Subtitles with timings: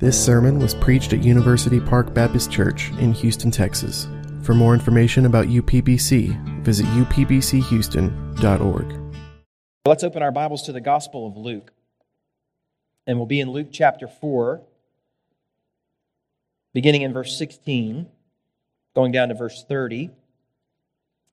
[0.00, 4.08] This sermon was preached at University Park Baptist Church in Houston, Texas.
[4.42, 9.16] For more information about UPBC, visit upbchouston.org.
[9.86, 11.70] Let's open our Bibles to the Gospel of Luke.
[13.06, 14.62] And we'll be in Luke chapter 4,
[16.72, 18.08] beginning in verse 16,
[18.96, 20.10] going down to verse 30.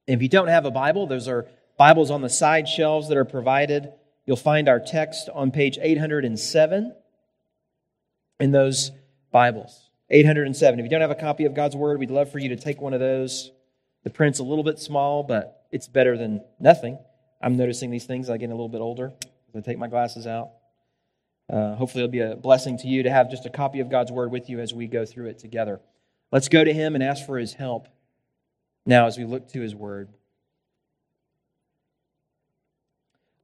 [0.06, 1.48] If you don't have a Bible, those are
[1.80, 3.92] Bibles on the side shelves that are provided.
[4.28, 6.94] You'll find our text on page 807
[8.42, 8.92] in those
[9.32, 9.90] Bibles.
[10.10, 10.80] 807.
[10.80, 12.82] If you don't have a copy of God's Word, we'd love for you to take
[12.82, 13.52] one of those.
[14.04, 16.98] The print's a little bit small, but it's better than nothing.
[17.40, 18.30] I'm noticing these things.
[18.30, 19.14] I get a little bit older.
[19.56, 20.50] I take my glasses out.
[21.50, 24.12] Uh, hopefully, it'll be a blessing to you to have just a copy of God's
[24.12, 25.80] Word with you as we go through it together.
[26.32, 27.88] Let's go to Him and ask for His help
[28.86, 30.10] now as we look to His Word.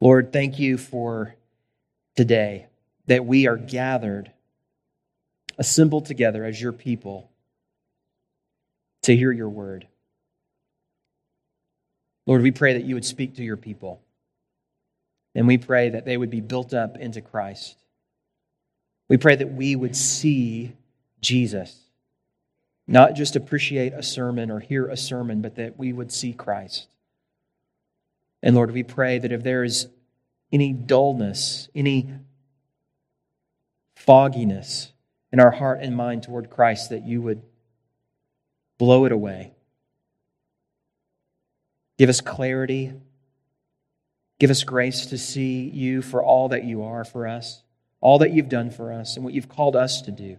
[0.02, 1.36] Lord, thank you for
[2.16, 2.68] today
[3.06, 4.32] that we are gathered
[5.58, 7.30] assembled together as your people
[9.04, 9.88] to hear your word.
[12.26, 14.02] Lord, we pray that you would speak to your people.
[15.34, 17.78] And we pray that they would be built up into Christ.
[19.08, 20.74] We pray that we would see
[21.22, 21.80] Jesus,
[22.88, 26.88] not just appreciate a sermon or hear a sermon, but that we would see Christ.
[28.44, 29.88] And Lord, we pray that if there is
[30.52, 32.10] any dullness, any
[33.96, 34.92] fogginess,
[35.32, 37.42] in our heart and mind toward Christ that you would
[38.78, 39.54] blow it away.
[41.98, 42.94] Give us clarity.
[44.40, 47.64] Give us grace to see you for all that you are for us,
[48.02, 50.38] all that you've done for us, and what you've called us to do.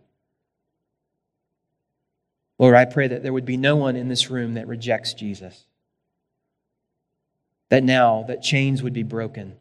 [2.58, 5.64] Lord, I pray that there would be no one in this room that rejects Jesus.
[7.70, 9.56] That now that chains would be broken,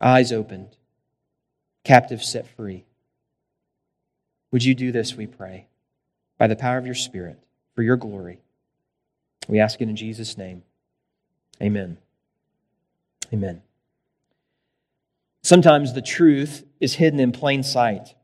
[0.00, 0.76] eyes opened,
[1.84, 2.85] captives set free.
[4.56, 5.66] Would you do this, we pray,
[6.38, 7.38] by the power of your Spirit,
[7.74, 8.40] for your glory?
[9.48, 10.62] We ask it in Jesus' name.
[11.60, 11.98] Amen.
[13.34, 13.60] Amen.
[15.42, 18.14] Sometimes the truth is hidden in plain sight.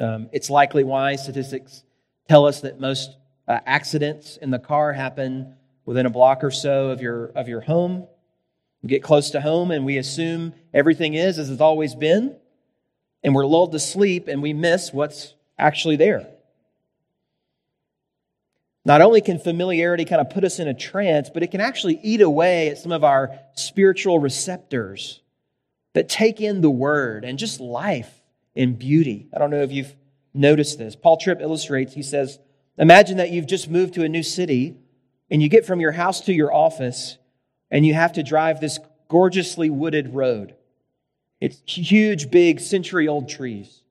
[0.00, 1.84] Um, it's likely why statistics
[2.28, 5.54] tell us that most uh, accidents in the car happen
[5.86, 8.08] within a block or so of your, of your home.
[8.82, 12.34] We get close to home and we assume everything is as it's always been
[13.24, 16.28] and we're lulled to sleep and we miss what's actually there.
[18.84, 21.98] Not only can familiarity kind of put us in a trance, but it can actually
[22.02, 25.22] eat away at some of our spiritual receptors
[25.94, 28.20] that take in the word and just life
[28.54, 29.28] and beauty.
[29.34, 29.94] I don't know if you've
[30.34, 30.94] noticed this.
[30.94, 32.38] Paul Tripp illustrates, he says,
[32.76, 34.76] Imagine that you've just moved to a new city
[35.30, 37.16] and you get from your house to your office
[37.70, 40.56] and you have to drive this gorgeously wooded road.
[41.44, 43.82] It's huge, big, century old trees.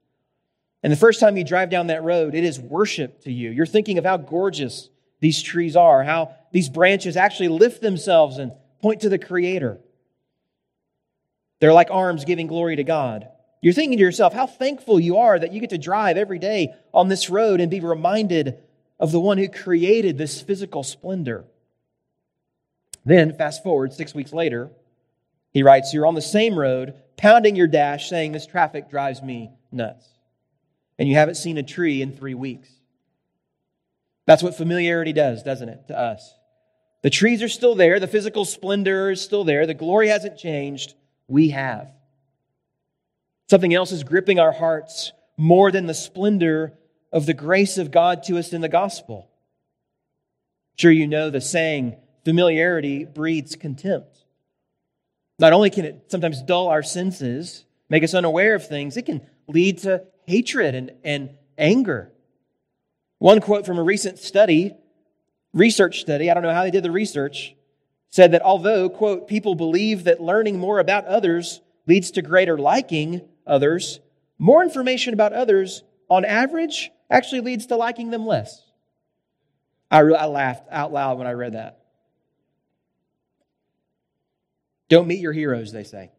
[0.81, 3.51] And the first time you drive down that road, it is worship to you.
[3.51, 8.53] You're thinking of how gorgeous these trees are, how these branches actually lift themselves and
[8.81, 9.79] point to the Creator.
[11.59, 13.27] They're like arms giving glory to God.
[13.61, 16.73] You're thinking to yourself how thankful you are that you get to drive every day
[16.91, 18.57] on this road and be reminded
[18.99, 21.45] of the one who created this physical splendor.
[23.05, 24.71] Then, fast forward six weeks later,
[25.51, 29.51] he writes, You're on the same road, pounding your dash, saying, This traffic drives me
[29.71, 30.07] nuts.
[30.97, 32.69] And you haven't seen a tree in three weeks.
[34.25, 36.35] That's what familiarity does, doesn't it, to us?
[37.01, 40.93] The trees are still there, the physical splendor is still there, the glory hasn't changed.
[41.27, 41.91] We have.
[43.49, 46.73] Something else is gripping our hearts more than the splendor
[47.11, 49.29] of the grace of God to us in the gospel.
[50.75, 54.22] sure, you know the saying, familiarity breeds contempt.
[55.43, 59.27] Not only can it sometimes dull our senses, make us unaware of things, it can
[59.45, 62.13] lead to hatred and, and anger.
[63.17, 64.73] One quote from a recent study,
[65.51, 67.57] research study, I don't know how they did the research,
[68.09, 73.19] said that although, quote, people believe that learning more about others leads to greater liking
[73.45, 73.99] others,
[74.39, 78.63] more information about others, on average, actually leads to liking them less.
[79.91, 81.82] I, I laughed out loud when I read that.
[84.93, 86.11] Don't meet your heroes, they say.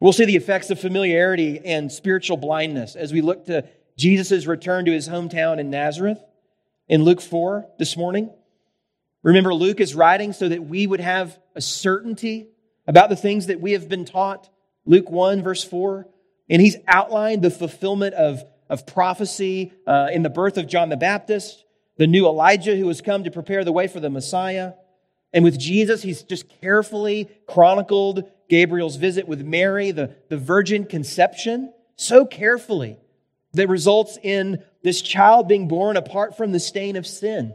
[0.00, 3.64] We'll see the effects of familiarity and spiritual blindness as we look to
[3.96, 6.18] Jesus' return to his hometown in Nazareth
[6.88, 8.28] in Luke 4 this morning.
[9.22, 12.48] Remember, Luke is writing so that we would have a certainty
[12.88, 14.50] about the things that we have been taught.
[14.84, 16.08] Luke 1, verse 4.
[16.50, 20.96] And he's outlined the fulfillment of, of prophecy uh, in the birth of John the
[20.96, 21.66] Baptist,
[21.98, 24.72] the new Elijah who has come to prepare the way for the Messiah,
[25.32, 31.72] and with Jesus, he's just carefully chronicled Gabriel's visit with Mary, the, the virgin conception,
[31.96, 32.98] so carefully
[33.52, 37.54] that results in this child being born apart from the stain of sin.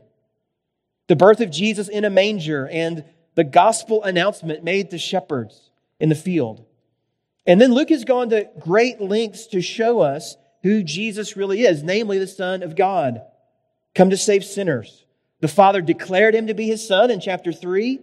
[1.08, 3.04] The birth of Jesus in a manger and
[3.36, 6.66] the gospel announcement made to shepherds in the field.
[7.46, 11.82] And then Luke has gone to great lengths to show us who Jesus really is,
[11.82, 13.22] namely the Son of God,
[13.96, 15.06] come to save sinners.
[15.42, 18.00] The Father declared him to be his Son in chapter 3.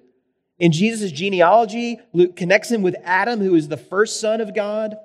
[0.59, 4.97] In Jesus' genealogy, Luke connects him with Adam, who is the first Son of God.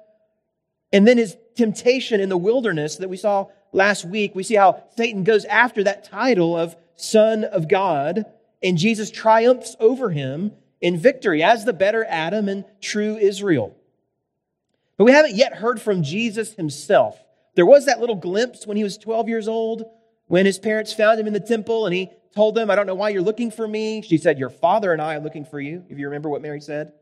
[0.91, 4.83] And then his temptation in the wilderness that we saw last week, we see how
[4.97, 8.25] Satan goes after that title of Son of God,
[8.61, 13.75] and Jesus triumphs over him in victory as the better Adam and true Israel.
[14.97, 17.23] But we haven't yet heard from Jesus himself.
[17.55, 19.83] There was that little glimpse when he was 12 years old,
[20.27, 22.95] when his parents found him in the temple and he told them, I don't know
[22.95, 24.01] why you're looking for me.
[24.01, 26.61] She said, Your father and I are looking for you, if you remember what Mary
[26.61, 26.93] said.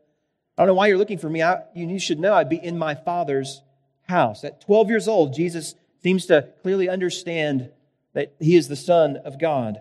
[0.56, 1.42] I don't know why you're looking for me.
[1.42, 3.62] I, you should know I'd be in my father's
[4.02, 4.44] house.
[4.44, 7.70] At 12 years old, Jesus seems to clearly understand
[8.12, 9.80] that he is the Son of God.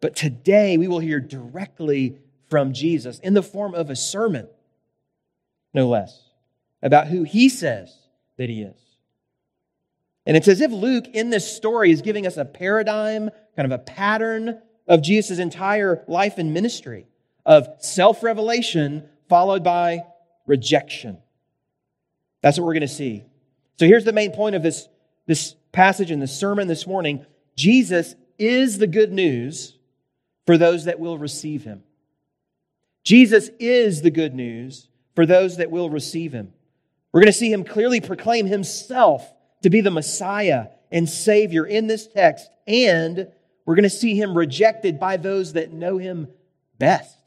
[0.00, 2.18] But today we will hear directly
[2.48, 4.48] from Jesus in the form of a sermon,
[5.74, 6.22] no less,
[6.82, 7.96] about who he says
[8.36, 8.76] that he is.
[10.26, 13.72] And it's as if Luke in this story is giving us a paradigm, kind of
[13.72, 17.06] a pattern of Jesus' entire life and ministry
[17.44, 20.04] of self revelation followed by
[20.46, 21.18] rejection.
[22.42, 23.24] That's what we're going to see.
[23.78, 24.88] So here's the main point of this,
[25.26, 29.76] this passage in the sermon this morning Jesus is the good news
[30.46, 31.82] for those that will receive him.
[33.02, 36.52] Jesus is the good news for those that will receive him.
[37.12, 41.86] We're going to see him clearly proclaim himself to be the Messiah and Savior in
[41.86, 43.28] this text, and
[43.66, 46.28] we're going to see him rejected by those that know him
[46.78, 47.18] best.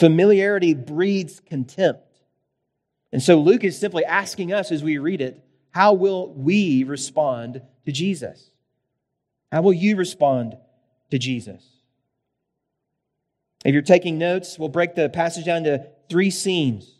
[0.00, 2.00] Familiarity breeds contempt.
[3.12, 7.62] And so Luke is simply asking us as we read it, how will we respond
[7.84, 8.50] to Jesus?
[9.52, 10.56] How will you respond
[11.10, 11.62] to Jesus?
[13.64, 16.90] If you're taking notes, we'll break the passage down to three scenes.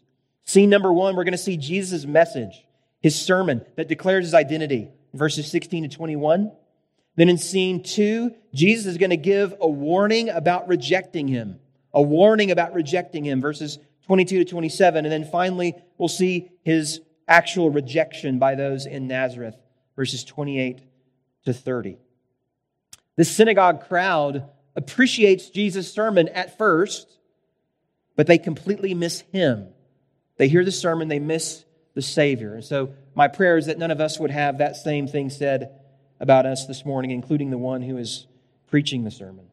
[0.44, 2.64] Scene number one, we're going to see Jesus' message,
[3.00, 6.52] his sermon that declares his identity, verses 16 to 21.
[7.16, 11.60] Then in scene two, Jesus is going to give a warning about rejecting him,
[11.92, 15.04] a warning about rejecting him, verses 22 to 27.
[15.04, 19.56] And then finally, we'll see his actual rejection by those in Nazareth,
[19.96, 20.80] verses 28
[21.44, 21.98] to 30.
[23.16, 27.06] The synagogue crowd appreciates Jesus' sermon at first,
[28.16, 29.68] but they completely miss him.
[30.36, 31.64] They hear the sermon, they miss
[31.94, 32.54] the Savior.
[32.54, 35.70] And so, my prayer is that none of us would have that same thing said
[36.24, 38.26] about us this morning, including the one who is
[38.66, 39.44] preaching the sermon.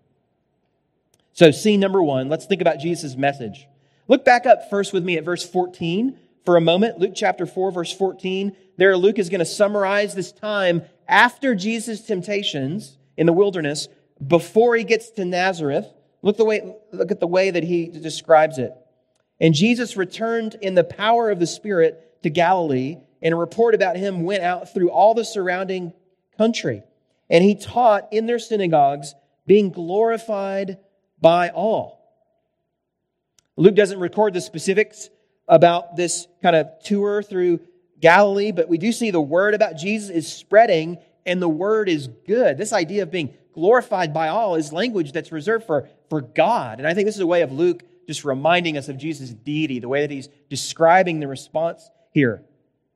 [1.33, 3.67] So, scene number one, let's think about Jesus' message.
[4.07, 6.97] Look back up first with me at verse 14 for a moment.
[6.97, 8.55] Luke chapter 4, verse 14.
[8.77, 13.89] There, Luke is going to summarize this time after Jesus' temptations in the wilderness
[14.25, 15.87] before he gets to Nazareth.
[16.21, 18.73] Look, the way, look at the way that he describes it.
[19.41, 23.97] And Jesus returned in the power of the Spirit to Galilee, and a report about
[23.97, 25.91] him went out through all the surrounding
[26.41, 26.81] country.
[27.29, 29.13] And he taught in their synagogues,
[29.45, 30.79] being glorified
[31.21, 32.01] by all.
[33.55, 35.09] Luke doesn't record the specifics
[35.47, 37.59] about this kind of tour through
[37.99, 42.07] Galilee, but we do see the word about Jesus is spreading and the word is
[42.07, 42.57] good.
[42.57, 46.79] This idea of being glorified by all is language that's reserved for, for God.
[46.79, 49.79] And I think this is a way of Luke just reminding us of Jesus' deity,
[49.79, 52.43] the way that he's describing the response here.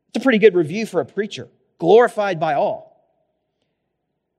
[0.10, 1.48] It's a pretty good review for a preacher.
[1.78, 2.95] Glorified by all.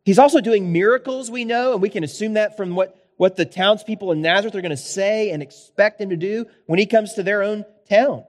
[0.07, 3.45] He's also doing miracles, we know, and we can assume that from what, what the
[3.45, 7.15] townspeople in Nazareth are going to say and expect him to do when he comes
[7.15, 8.25] to their own town.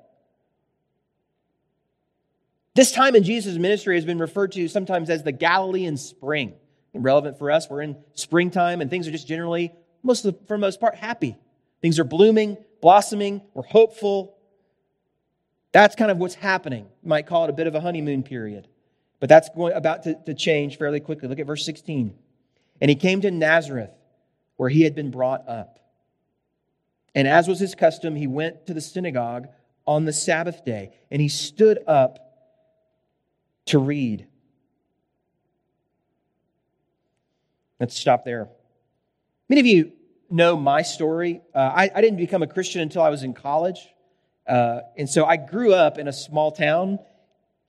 [2.74, 6.56] This time in Jesus' ministry has been referred to sometimes as the Galilean spring.
[6.96, 10.62] Relevant for us, we're in springtime and things are just generally, most the, for the
[10.62, 11.38] most part, happy.
[11.84, 14.36] Things are blooming, blossoming, we're hopeful.
[15.74, 16.86] That's kind of what's happening.
[17.04, 18.68] You might call it a bit of a honeymoon period.
[19.20, 21.28] But that's going, about to, to change fairly quickly.
[21.28, 22.14] Look at verse 16.
[22.80, 23.92] And he came to Nazareth,
[24.58, 25.80] where he had been brought up.
[27.16, 29.48] And as was his custom, he went to the synagogue
[29.88, 32.20] on the Sabbath day, and he stood up
[33.68, 34.28] to read.
[37.80, 38.50] Let's stop there.
[39.50, 39.94] Many of you
[40.30, 41.42] know my story.
[41.56, 43.88] Uh, I, I, didn't become a Christian until I was in college.
[44.46, 47.00] Uh, and so I grew up in a small town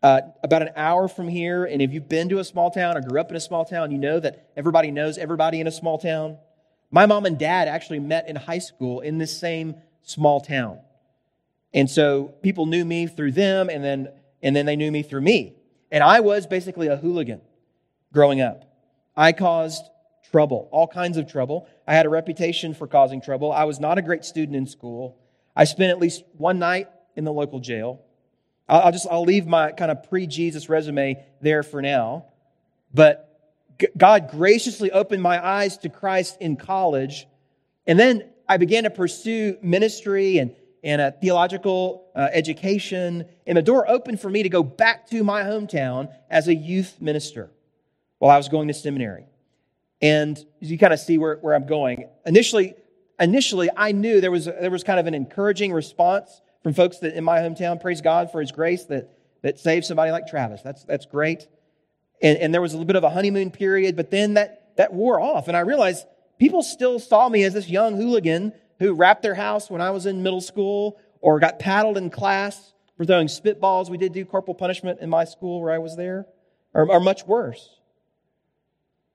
[0.02, 1.64] uh, about an hour from here.
[1.64, 3.90] And if you've been to a small town or grew up in a small town,
[3.90, 6.38] you know that everybody knows everybody in a small town.
[6.90, 10.80] My mom and dad actually met in high school in this same small town.
[11.74, 13.68] And so people knew me through them.
[13.68, 14.08] And then
[14.42, 15.56] and then they knew me through me.
[15.90, 17.40] And I was basically a hooligan
[18.12, 18.64] growing up.
[19.16, 19.82] I caused
[20.30, 21.66] trouble, all kinds of trouble.
[21.86, 23.50] I had a reputation for causing trouble.
[23.50, 25.18] I was not a great student in school.
[25.56, 28.02] I spent at least one night in the local jail.
[28.68, 32.26] I'll just I'll leave my kind of pre-Jesus resume there for now.
[32.92, 33.24] But
[33.96, 37.26] God graciously opened my eyes to Christ in college,
[37.86, 43.62] and then I began to pursue ministry and and a theological uh, education, and the
[43.62, 47.50] door opened for me to go back to my hometown as a youth minister
[48.18, 49.24] while I was going to seminary.
[50.00, 52.08] And you kind of see where, where I'm going.
[52.24, 52.74] Initially,
[53.18, 57.14] initially, I knew there was, there was kind of an encouraging response from folks that
[57.14, 57.80] in my hometown.
[57.80, 59.10] Praise God for His grace that,
[59.42, 60.62] that saved somebody like Travis.
[60.62, 61.46] That's, that's great.
[62.20, 64.92] And, and there was a little bit of a honeymoon period, but then that, that
[64.92, 65.48] wore off.
[65.48, 66.06] And I realized
[66.38, 70.06] people still saw me as this young hooligan who wrapped their house when I was
[70.06, 73.88] in middle school or got paddled in class for throwing spitballs.
[73.88, 76.26] We did do corporal punishment in my school where I was there,
[76.74, 77.78] or, or much worse.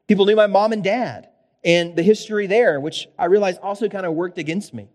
[0.07, 1.29] People knew my mom and dad
[1.63, 4.89] and the history there, which I realized also kind of worked against me.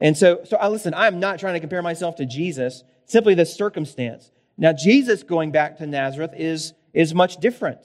[0.00, 3.46] And so, so I listen, I'm not trying to compare myself to Jesus, simply the
[3.46, 4.30] circumstance.
[4.58, 7.80] Now, Jesus going back to Nazareth is, is much different.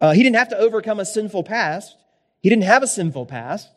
[0.00, 1.96] Uh, he didn't have to overcome a sinful past.
[2.42, 3.68] He didn't have a sinful past.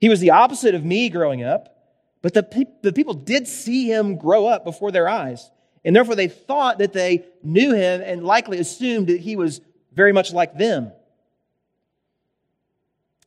[0.00, 1.74] He was the opposite of me growing up,
[2.22, 5.50] but the, pe- the people did see him grow up before their eyes.
[5.84, 9.60] And therefore, they thought that they knew him and likely assumed that he was
[9.92, 10.92] very much like them.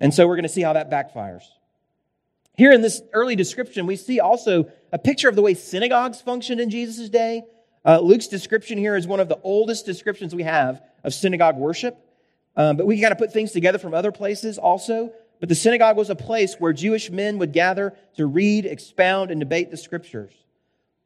[0.02, 1.44] And so we're going to see how that backfires.
[2.60, 6.60] Here in this early description, we see also a picture of the way synagogues functioned
[6.60, 7.44] in Jesus' day.
[7.86, 11.98] Uh, Luke's description here is one of the oldest descriptions we have of synagogue worship.
[12.58, 15.14] Um, but we can kind of put things together from other places also.
[15.40, 19.40] But the synagogue was a place where Jewish men would gather to read, expound, and
[19.40, 20.34] debate the scriptures.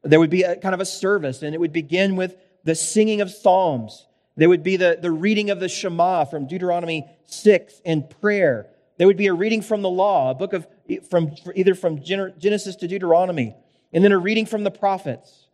[0.02, 3.22] There would be a kind of a service, and it would begin with the singing
[3.22, 4.08] of psalms.
[4.38, 8.72] There would be the, the reading of the Shema from Deuteronomy 6 and prayer.
[8.98, 10.66] There would be a reading from the law, a book of
[11.10, 13.56] from either from Genesis to Deuteronomy,
[13.92, 15.48] and then a reading from the prophets.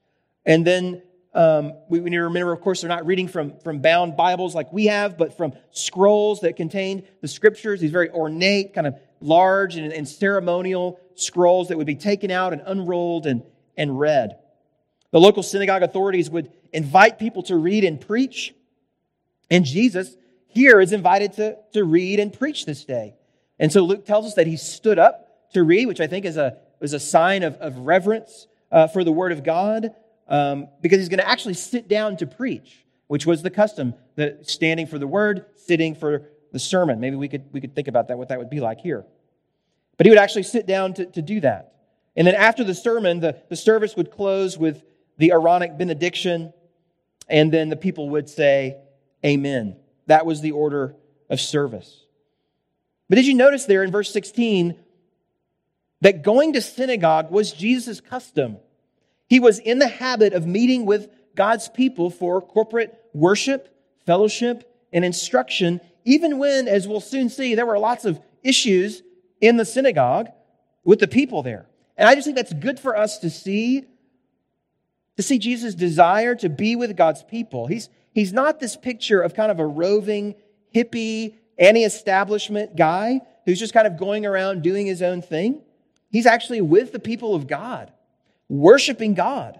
[0.45, 1.01] And then
[1.33, 4.55] um, we, we, need to remember, of course, they're not reading from, from bound Bibles
[4.55, 8.95] like we have, but from scrolls that contained the scriptures, these very ornate, kind of
[9.21, 13.43] large and, and ceremonial scrolls that would be taken out and unrolled and,
[13.77, 14.37] and read.
[15.11, 18.55] The local synagogue authorities would invite people to read and preach,
[19.51, 20.15] and Jesus
[20.47, 23.15] here is invited to, to read and preach this day.
[23.59, 26.37] And so Luke tells us that he stood up to read, which I think is
[26.37, 29.93] a, is a sign of, of reverence uh, for the Word of God
[30.29, 34.37] um, because he's going to actually sit down to preach, which was the custom, the
[34.43, 36.99] standing for the word, sitting for the sermon.
[36.99, 39.05] Maybe we could, we could think about that, what that would be like here.
[39.97, 41.73] But he would actually sit down to, to do that.
[42.15, 44.83] And then after the sermon, the, the service would close with
[45.17, 46.53] the Aaronic benediction,
[47.27, 48.77] and then the people would say,
[49.25, 49.75] Amen.
[50.05, 50.95] That was the order
[51.29, 52.05] of service.
[53.09, 54.75] But did you notice there in verse 16
[56.01, 58.57] that going to synagogue was Jesus' custom?
[59.27, 63.75] He was in the habit of meeting with God's people for corporate worship,
[64.05, 69.03] fellowship, and instruction, even when, as we'll soon see, there were lots of issues
[69.41, 70.29] in the synagogue
[70.83, 71.67] with the people there.
[71.97, 73.85] And I just think that's good for us to see,
[75.17, 77.67] to see Jesus' desire to be with God's people.
[77.67, 80.35] He's, he's not this picture of kind of a roving,
[80.73, 85.61] hippie, anti establishment guy who's just kind of going around doing his own thing.
[86.09, 87.91] He's actually with the people of God
[88.49, 89.59] worshiping God.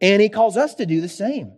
[0.00, 1.52] And he calls us to do the same,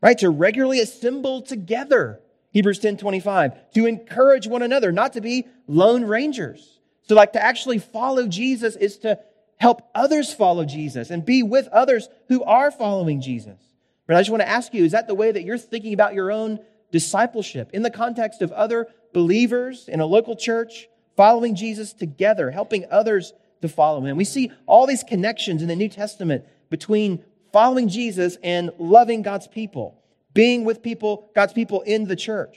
[0.00, 0.16] right?
[0.18, 2.20] To regularly assemble together.
[2.52, 6.78] Hebrews 10 25, to encourage one another, not to be lone rangers.
[7.02, 9.18] So, like to actually follow Jesus is to
[9.56, 13.58] help others follow Jesus and be with others who are following Jesus.
[14.06, 16.14] But I just want to ask you, is that the way that you're thinking about
[16.14, 16.60] your own
[16.90, 22.86] discipleship in the context of other believers in a local church, following Jesus together, helping
[22.90, 24.16] others to follow him.
[24.16, 29.48] We see all these connections in the New Testament between following Jesus and loving God's
[29.48, 30.00] people,
[30.34, 32.56] being with people, God's people in the church.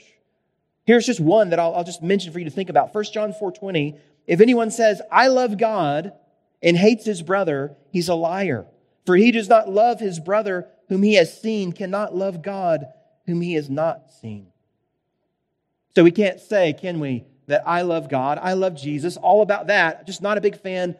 [0.84, 2.94] Here's just one that I'll, I'll just mention for you to think about.
[2.94, 3.96] 1 John 4 20.
[4.26, 6.12] If anyone says, I love God
[6.62, 8.66] and hates his brother, he's a liar.
[9.04, 12.86] For he does not love his brother whom he has seen, cannot love God
[13.26, 14.48] whom he has not seen.
[15.94, 19.66] So we can't say, can we, that I love God, I love Jesus, all about
[19.66, 20.06] that.
[20.06, 20.96] Just not a big fan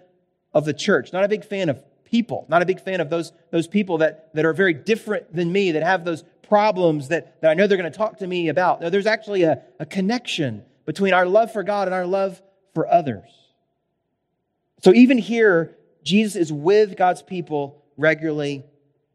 [0.52, 3.32] of the church, not a big fan of people, not a big fan of those,
[3.50, 7.50] those people that, that are very different than me, that have those problems that, that
[7.50, 8.82] I know they're going to talk to me about.
[8.82, 12.42] No, there's actually a, a connection between our love for God and our love
[12.74, 13.30] for others.
[14.82, 18.64] So even here, Jesus is with God's people regularly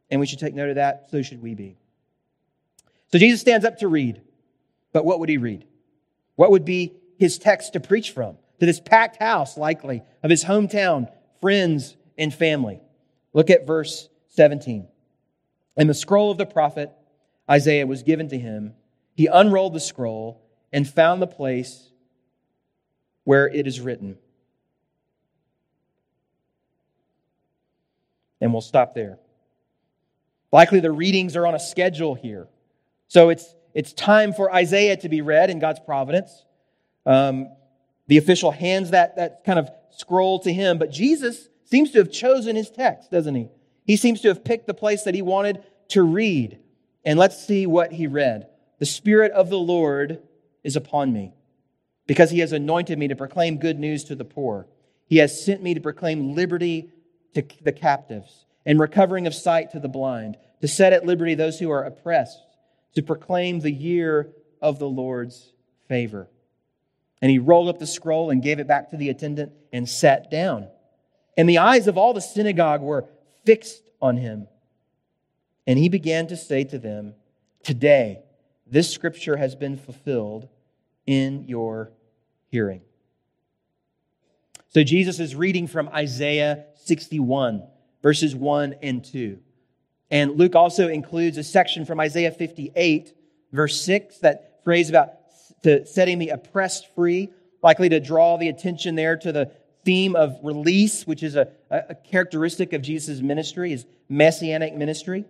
[0.09, 1.07] And we should take note of that.
[1.11, 1.77] So should we be.
[3.11, 4.21] So Jesus stands up to read.
[4.93, 5.65] But what would he read?
[6.35, 8.37] What would be his text to preach from?
[8.59, 12.81] To this packed house, likely, of his hometown, friends, and family.
[13.33, 14.87] Look at verse 17.
[15.75, 16.91] And the scroll of the prophet
[17.49, 18.73] Isaiah was given to him.
[19.15, 20.41] He unrolled the scroll
[20.73, 21.91] and found the place
[23.23, 24.17] where it is written.
[28.41, 29.19] And we'll stop there.
[30.51, 32.47] Likely the readings are on a schedule here.
[33.07, 36.43] So it's, it's time for Isaiah to be read in God's providence.
[37.05, 37.49] Um,
[38.07, 42.11] the official hands that, that kind of scroll to him, but Jesus seems to have
[42.11, 43.49] chosen his text, doesn't he?
[43.85, 46.59] He seems to have picked the place that he wanted to read.
[47.05, 48.47] And let's see what he read.
[48.79, 50.21] The Spirit of the Lord
[50.63, 51.33] is upon me,
[52.05, 54.67] because he has anointed me to proclaim good news to the poor.
[55.07, 56.89] He has sent me to proclaim liberty
[57.33, 61.59] to the captives and recovering of sight to the blind, to set at liberty those
[61.59, 62.39] who are oppressed,
[62.97, 65.53] to proclaim the year of the Lord's
[65.87, 66.27] favor.
[67.21, 70.31] And he rolled up the scroll and gave it back to the attendant and sat
[70.31, 70.67] down.
[71.37, 73.05] And the eyes of all the synagogue were
[73.45, 74.47] fixed on him.
[75.67, 77.13] And he began to say to them,
[77.61, 78.23] Today,
[78.65, 80.49] this scripture has been fulfilled
[81.05, 81.91] in your
[82.47, 82.81] hearing.
[84.69, 87.61] So Jesus is reading from Isaiah 61,
[88.01, 89.37] verses 1 and 2.
[90.09, 93.13] And Luke also includes a section from Isaiah 58,
[93.51, 95.13] verse 6, that phrase about
[95.63, 97.29] to setting the oppressed free,
[97.63, 99.51] likely to draw the attention there to the
[99.83, 105.25] theme of release, which is a, a characteristic of Jesus' ministry, his messianic ministry.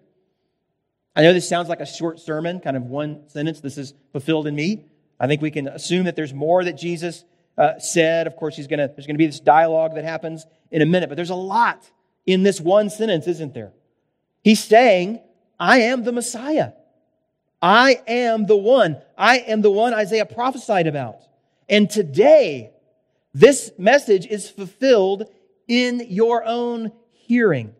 [1.15, 3.59] I know this sounds like a short sermon, kind of one sentence.
[3.59, 4.85] This is fulfilled in me.
[5.19, 7.23] I think we can assume that there's more that Jesus
[7.57, 8.27] uh, said.
[8.27, 11.09] Of course, he's gonna, there's going to be this dialogue that happens in a minute,
[11.09, 11.89] but there's a lot
[12.27, 13.73] in this one sentence, isn't there?
[14.43, 15.21] He's saying,
[15.59, 16.71] I am the Messiah.
[17.61, 18.97] I am the one.
[19.17, 21.21] I am the one Isaiah prophesied about.
[21.67, 22.71] And today,
[23.33, 25.29] this message is fulfilled
[25.67, 27.73] in your own hearing.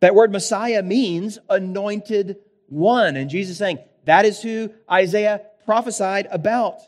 [0.00, 3.16] That word Messiah means anointed one.
[3.16, 6.80] And Jesus saying, that is who Isaiah prophesied about.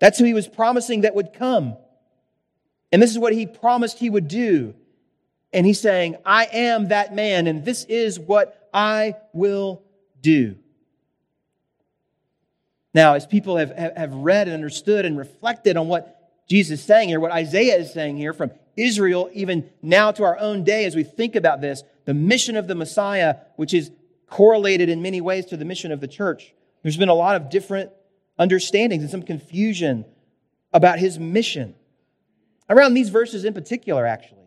[0.00, 1.76] That's who he was promising that would come.
[2.92, 4.74] And this is what he promised he would do.
[5.54, 9.82] And he's saying, I am that man, and this is what I will
[10.20, 10.56] do.
[12.92, 17.08] Now, as people have, have read and understood and reflected on what Jesus is saying
[17.08, 20.96] here, what Isaiah is saying here from Israel, even now to our own day, as
[20.96, 23.92] we think about this, the mission of the Messiah, which is
[24.28, 26.52] correlated in many ways to the mission of the church.
[26.82, 27.90] There's been a lot of different
[28.40, 30.04] understandings and some confusion
[30.72, 31.76] about his mission.
[32.68, 34.43] Around these verses in particular, actually.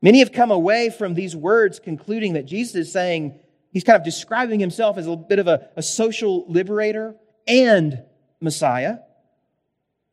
[0.00, 3.38] Many have come away from these words concluding that Jesus is saying,
[3.72, 8.02] he's kind of describing himself as a bit of a, a social liberator and
[8.40, 8.98] Messiah.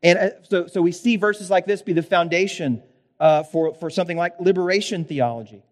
[0.02, 2.82] And uh, so, so we see verses like this be the foundation
[3.20, 5.64] uh, for, for something like liberation theology.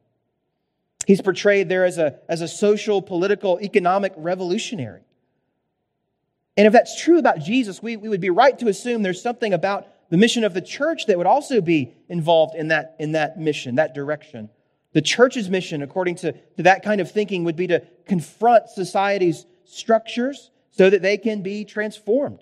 [1.08, 5.02] He's portrayed there as a, as a social, political, economic revolutionary.
[6.56, 9.54] And if that's true about Jesus, we, we would be right to assume there's something
[9.54, 13.39] about the mission of the church that would also be involved in that, in that
[13.39, 14.47] mission, that direction.
[14.91, 19.47] The church's mission, according to, to that kind of thinking, would be to confront society's
[19.65, 22.41] structures so that they can be transformed.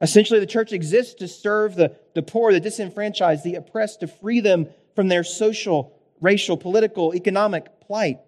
[0.00, 4.38] Essentially, the church exists to serve the, the poor, the disenfranchised, the oppressed, to free
[4.38, 8.20] them from their social, racial, political, economic plight.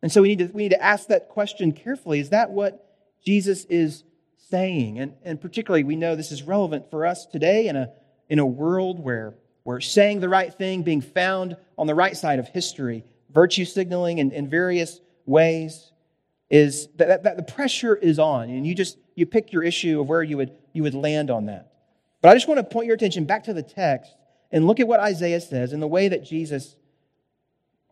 [0.00, 2.18] And so we need to, we need to ask that question carefully.
[2.18, 2.82] Is that what
[3.22, 4.04] Jesus is
[4.52, 4.98] saying?
[4.98, 7.88] And, and particularly, we know this is relevant for us today in a,
[8.28, 9.34] in a world where
[9.64, 14.18] where saying the right thing, being found on the right side of history, virtue signaling
[14.18, 15.92] in, in various ways,
[16.50, 18.50] is that, that, that, the pressure is on.
[18.50, 21.46] And you just you pick your issue of where you would you would land on
[21.46, 21.72] that.
[22.20, 24.12] But I just want to point your attention back to the text
[24.50, 26.76] and look at what Isaiah says and the way that Jesus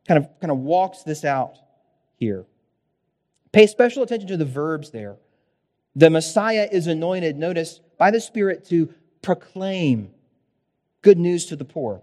[0.07, 1.57] kind of kind of walks this out
[2.17, 2.45] here.
[3.53, 5.17] Pay special attention to the verbs there.
[5.97, 10.11] The Messiah is anointed, notice, by the Spirit to proclaim
[11.03, 12.03] good news to the poor,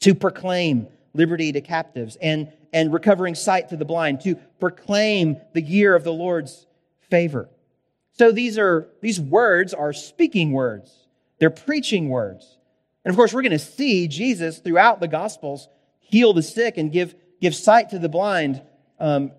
[0.00, 5.62] to proclaim liberty to captives and, and recovering sight to the blind, to proclaim the
[5.62, 6.66] year of the Lord's
[7.10, 7.48] favor.
[8.12, 11.06] So these are these words are speaking words.
[11.38, 12.56] They're preaching words.
[13.04, 15.68] And of course, we're going to see Jesus throughout the Gospels
[16.00, 18.62] heal the sick and give, give sight to the blind.
[18.98, 19.32] Um,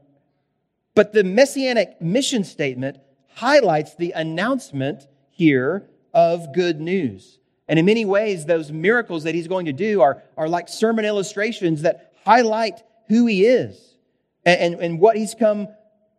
[0.96, 2.98] but the messianic mission statement
[3.38, 7.38] highlights the announcement here of good news.
[7.68, 11.06] And in many ways, those miracles that he's going to do are, are like sermon
[11.06, 13.96] illustrations that highlight who he is
[14.44, 15.68] and, and, and what he's come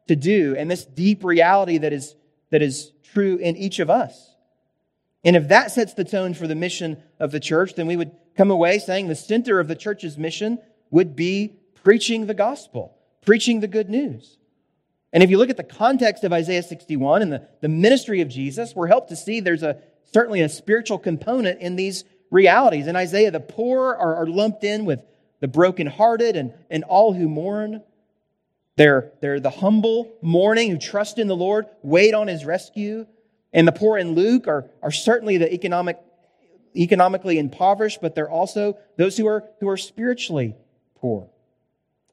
[0.07, 2.14] to do and this deep reality that is,
[2.50, 4.37] that is true in each of us.
[5.24, 8.12] And if that sets the tone for the mission of the church, then we would
[8.37, 10.59] come away saying the center of the church's mission
[10.92, 14.38] would be preaching the gospel, preaching the good news.
[15.12, 18.29] And if you look at the context of Isaiah 61 and the, the ministry of
[18.29, 19.81] Jesus, we're helped to see there's a
[20.12, 22.87] certainly a spiritual component in these realities.
[22.87, 25.03] In Isaiah, the poor are, are lumped in with
[25.40, 27.83] the brokenhearted and, and all who mourn.
[28.77, 33.07] They're, they're the humble mourning who trust in the Lord, wait on his rescue.
[33.53, 35.99] And the poor in Luke are, are certainly the economic,
[36.77, 40.55] economically impoverished, but they're also those who are, who are spiritually
[40.97, 41.29] poor.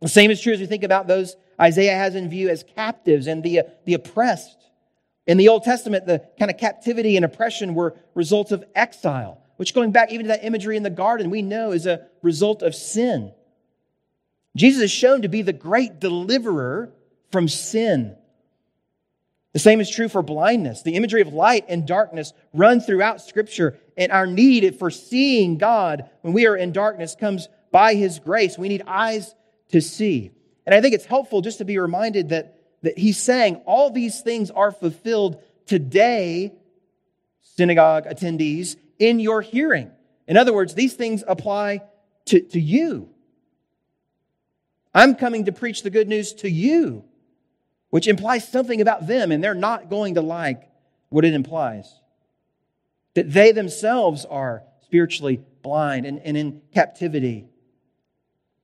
[0.02, 3.28] The same is true as we think about those Isaiah has in view as captives
[3.28, 4.58] and the, uh, the oppressed.
[5.28, 9.74] In the Old Testament, the kind of captivity and oppression were results of exile, which
[9.74, 12.76] going back even to that imagery in the garden, we know is a result of
[12.76, 13.34] sin.
[14.56, 16.94] Jesus is shown to be the great deliverer
[17.32, 18.16] from sin.
[19.54, 20.82] The same is true for blindness.
[20.82, 26.10] The imagery of light and darkness run throughout Scripture, and our need for seeing God
[26.22, 28.58] when we are in darkness comes by His grace.
[28.58, 29.34] We need eyes
[29.70, 30.32] to see.
[30.66, 34.22] And I think it's helpful just to be reminded that, that he's saying all these
[34.22, 36.54] things are fulfilled today,
[37.42, 39.92] synagogue attendees, in your hearing.
[40.28, 41.82] In other words, these things apply
[42.26, 43.10] to, to you.
[44.94, 47.04] I'm coming to preach the good news to you,
[47.90, 50.70] which implies something about them, and they're not going to like
[51.10, 52.00] what it implies.
[53.14, 57.46] That they themselves are spiritually blind and, and in captivity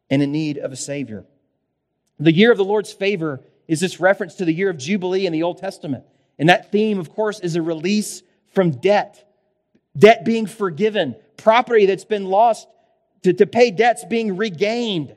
[0.10, 1.26] and in need of a Savior.
[2.22, 5.34] The year of the Lord's favor is this reference to the year of Jubilee in
[5.34, 6.04] the Old Testament.
[6.38, 8.22] And that theme, of course, is a release
[8.54, 9.28] from debt,
[9.98, 12.68] debt being forgiven, property that's been lost
[13.24, 15.16] to, to pay debts being regained,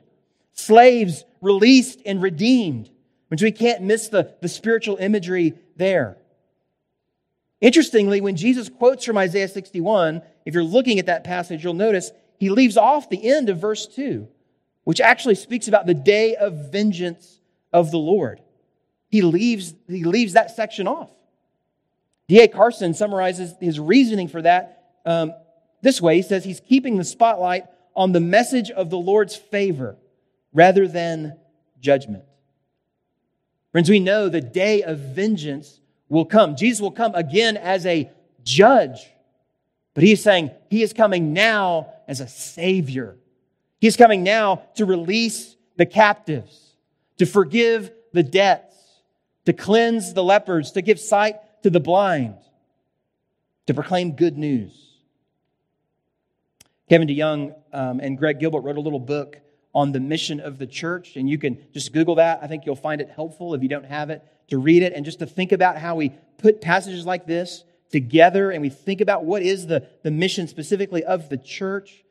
[0.53, 2.89] slaves released and redeemed,
[3.27, 6.17] which we can't miss the, the spiritual imagery there.
[7.61, 12.11] Interestingly, when Jesus quotes from Isaiah 61, if you're looking at that passage, you'll notice
[12.39, 14.27] he leaves off the end of verse 2
[14.85, 17.39] which actually speaks about the day of vengeance
[17.73, 18.39] of the Lord.
[19.09, 21.09] He leaves, he leaves that section off.
[22.27, 22.47] D.A.
[22.47, 25.33] Carson summarizes his reasoning for that um,
[25.81, 26.15] this way.
[26.15, 29.97] He says he's keeping the spotlight on the message of the Lord's favor
[30.53, 31.37] rather than
[31.79, 32.23] judgment.
[33.71, 36.55] Friends, we know the day of vengeance will come.
[36.55, 38.09] Jesus will come again as a
[38.43, 39.11] judge,
[39.93, 43.17] but he's saying he is coming now as a savior
[43.79, 46.75] He's coming now to release the captives,
[47.17, 48.75] to forgive the debts,
[49.45, 52.35] to cleanse the lepers, to give sight to the blind,
[53.67, 54.81] to proclaim good news.
[56.89, 59.39] Kevin DeYoung um, and Greg Gilbert wrote a little book
[59.73, 62.39] on the mission of the church, and you can just Google that.
[62.41, 65.03] I think you'll find it helpful if you don't have it to read it and
[65.03, 69.25] just to think about how we put passages like this together and we think about
[69.25, 72.04] what is the, the mission specifically of the church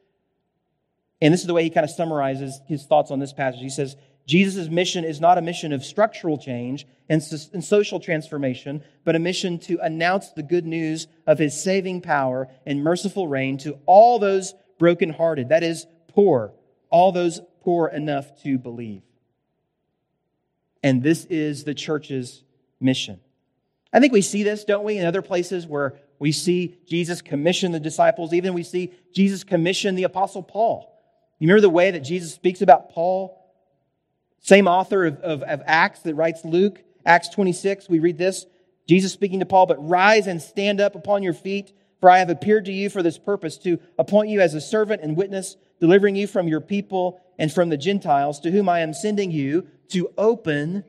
[1.20, 3.61] and this is the way he kind of summarizes his thoughts on this passage.
[3.61, 3.96] He says,
[4.27, 9.59] Jesus' mission is not a mission of structural change and, social transformation, but a mission
[9.61, 14.55] to announce the good news of his saving power and merciful reign to all those
[14.79, 16.53] brokenhearted, that is, poor,
[16.90, 19.03] all those poor enough to believe.
[20.83, 22.42] And this is the church's
[22.81, 23.20] mission.
[23.92, 27.72] I think we see this, don't we, in other places where we see Jesus commission
[27.72, 30.90] the disciples, even we see Jesus commission the Apostle Paul.
[31.44, 33.38] You remember the way that Jesus speaks about Paul?
[34.40, 38.46] Same author of, of, of, Acts that writes Luke, Acts 26, we read this.
[38.88, 42.30] Jesus speaking to Paul, but rise and stand up upon your feet, for I have
[42.30, 46.16] appeared to you for this purpose, to appoint you as a servant and witness, delivering
[46.16, 50.14] you from your people and from the Gentiles, to whom I am sending you to
[50.16, 50.83] open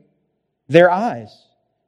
[0.69, 1.35] their eyes,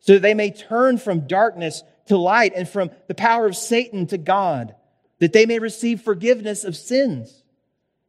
[0.01, 4.07] so that they may turn from darkness to light and from the power of Satan
[4.07, 4.75] to God,
[5.19, 7.43] that they may receive forgiveness of sins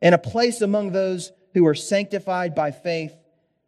[0.00, 3.14] and a place among those who are sanctified by faith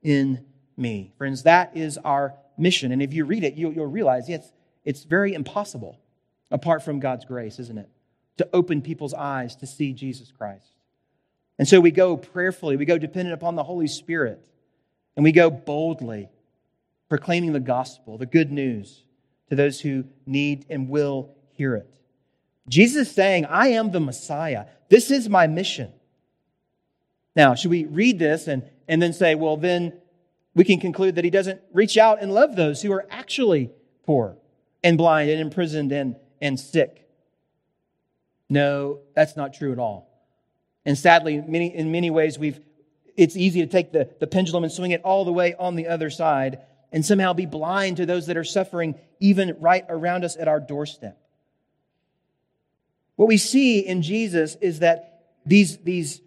[0.03, 0.45] in
[0.77, 1.13] me.
[1.19, 2.93] Friends, that is our mission.
[2.93, 4.53] And if you read it, you, will realize it's,
[4.85, 5.99] it's very impossible
[6.51, 7.89] apart from God's grace, isn't it?
[8.39, 10.73] To open people's eyes to see Jesus Christ.
[11.59, 14.47] And so we go prayerfully, we go dependent upon the Holy Spirit,
[15.17, 16.31] and we go boldly
[17.09, 19.03] proclaiming the gospel, the good news
[19.49, 21.93] to those who need and will hear it.
[22.69, 24.67] Jesus is saying, I am the Messiah.
[24.89, 25.93] This is my mission.
[27.37, 29.93] Now, should we read this and, and then say, well, then
[30.55, 33.71] we can conclude that he doesn't reach out and love those who are actually
[34.05, 34.37] poor
[34.83, 37.09] and blind and imprisoned and, and sick?
[38.49, 40.09] No, that's not true at all.
[40.85, 42.61] And sadly, many, in many ways, we've
[43.17, 45.89] it's easy to take the, the pendulum and swing it all the way on the
[45.89, 50.37] other side and somehow be blind to those that are suffering even right around us
[50.37, 51.21] at our doorstep.
[53.17, 56.21] What we see in Jesus is that these, these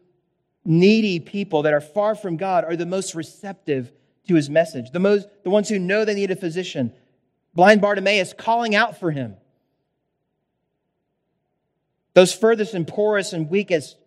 [0.65, 3.91] needy people that are far from God are the most receptive
[4.27, 6.93] to his message, the, most, the ones who know they need a physician.
[7.53, 9.35] Blind Bartimaeus calling out for him.
[12.13, 13.97] Those furthest and poorest and weakest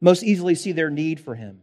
[0.00, 1.60] most easily see their need for him.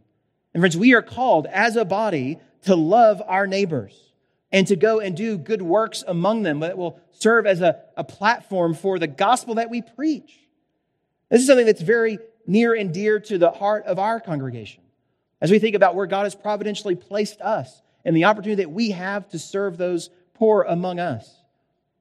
[0.54, 4.12] And friends, we are called as a body to love our neighbors
[4.52, 8.04] and to go and do good works among them that will serve as a, a
[8.04, 10.38] platform for the gospel that we preach.
[11.30, 14.82] This is something that's very near and dear to the heart of our congregation.
[15.40, 18.90] As we think about where God has providentially placed us and the opportunity that we
[18.92, 21.28] have to serve those poor among us.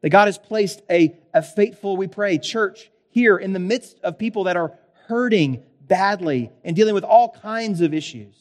[0.02, 4.20] That God has placed a, a faithful, we pray, church here in the midst of
[4.20, 4.74] people that are
[5.08, 8.36] hurting badly and dealing with all kinds of issues.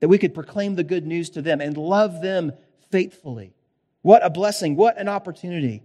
[0.00, 2.52] That we could proclaim the good news to them and love them
[2.90, 3.54] faithfully.
[4.02, 5.82] What a blessing, what an opportunity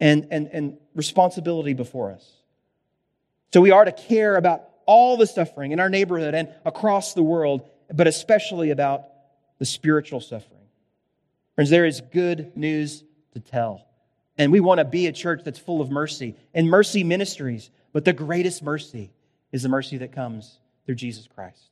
[0.00, 2.37] and, and, and responsibility before us.
[3.52, 7.22] So we are to care about all the suffering in our neighborhood and across the
[7.22, 9.04] world, but especially about
[9.58, 10.58] the spiritual suffering.
[11.54, 13.84] Friends, there is good news to tell.
[14.36, 17.70] And we want to be a church that's full of mercy and mercy ministries.
[17.92, 19.10] But the greatest mercy
[19.50, 21.70] is the mercy that comes through Jesus Christ.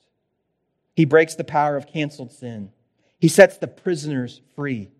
[0.94, 2.72] He breaks the power of canceled sin.
[3.20, 4.90] He sets the prisoners free.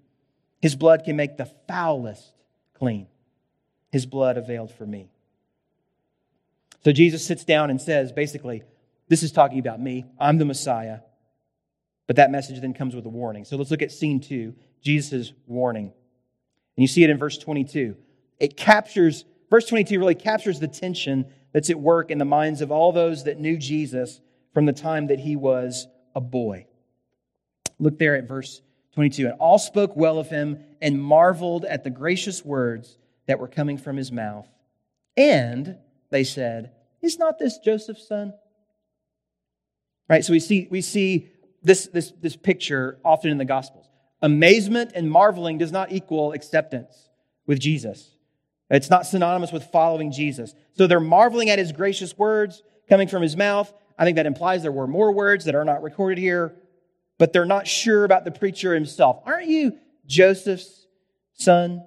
[0.60, 2.32] His blood can make the foulest
[2.74, 3.08] clean.
[3.90, 5.10] His blood availed for me.
[6.86, 8.62] So Jesus sits down and says, basically,
[9.08, 10.04] this is talking about me.
[10.20, 11.00] I'm the Messiah.
[12.06, 13.44] But that message then comes with a warning.
[13.44, 15.86] So let's look at scene two Jesus' warning.
[15.86, 15.92] And
[16.76, 17.96] you see it in verse 22.
[18.38, 22.70] It captures, verse 22 really captures the tension that's at work in the minds of
[22.70, 24.20] all those that knew Jesus
[24.54, 26.68] from the time that he was a boy.
[27.80, 28.62] Look there at verse
[28.94, 29.26] 22.
[29.26, 32.96] And all spoke well of him and marveled at the gracious words
[33.26, 34.46] that were coming from his mouth.
[35.16, 35.78] And
[36.10, 36.70] they said,
[37.06, 38.34] Is not this Joseph's son?
[40.08, 40.24] Right?
[40.24, 41.28] So we see, we see
[41.62, 43.88] this, this, this picture often in the Gospels.
[44.22, 47.08] Amazement and marveling does not equal acceptance
[47.46, 48.10] with Jesus.
[48.70, 50.54] It's not synonymous with following Jesus.
[50.72, 53.72] So they're marveling at his gracious words coming from his mouth.
[53.98, 56.56] I think that implies there were more words that are not recorded here
[57.18, 59.20] but they're not sure about the preacher himself.
[59.24, 60.86] Aren't you Joseph's
[61.34, 61.84] son?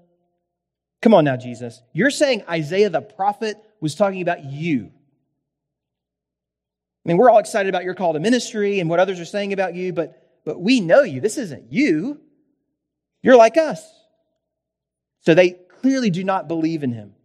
[1.02, 1.82] Come on now, Jesus.
[1.94, 4.92] You're saying Isaiah the prophet was talking about you.
[7.10, 9.52] I mean, we're all excited about your call to ministry and what others are saying
[9.52, 11.22] about you, but, but we know you.
[11.22, 12.22] This isn't you.
[13.24, 13.84] You're like us.
[15.22, 17.16] So they clearly do not believe in him.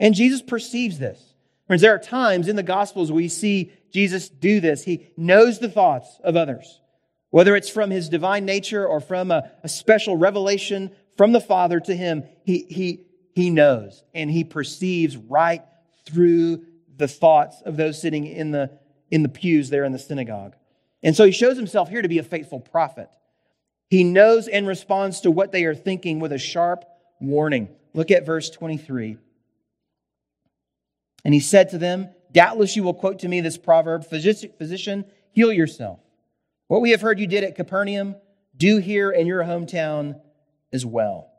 [0.00, 1.34] And Jesus perceives this.
[1.66, 4.84] Friends, there are times in the Gospels we see Jesus do this.
[4.84, 6.80] He knows the thoughts of others.
[7.28, 11.78] Whether it's from his divine nature or from a, a special revelation from the Father
[11.80, 15.62] to him, he, he, he knows and he perceives right
[16.06, 16.64] through
[16.96, 18.70] the thoughts of those sitting in the,
[19.10, 20.54] in the pews there in the synagogue.
[21.02, 23.08] And so he shows himself here to be a faithful prophet.
[23.88, 26.84] He knows and responds to what they are thinking with a sharp
[27.20, 27.68] warning.
[27.94, 29.16] Look at verse 23.
[31.24, 35.52] And he said to them, Doubtless you will quote to me this proverb Physician, heal
[35.52, 36.00] yourself.
[36.68, 38.16] What we have heard you did at Capernaum,
[38.56, 40.20] do here in your hometown
[40.72, 41.30] as well.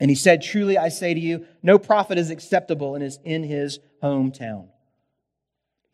[0.00, 3.44] And he said, Truly I say to you, no prophet is acceptable in his, in
[3.44, 4.68] his hometown.